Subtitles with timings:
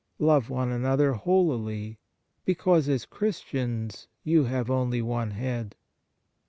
[0.17, 1.99] Love one another holily,
[2.43, 5.75] because as Chris tians you have only one Head.